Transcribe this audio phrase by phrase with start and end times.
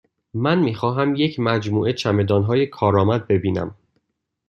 [0.33, 3.75] من می خواهم یک مجموعه چمدانهای کارآمد ببینم.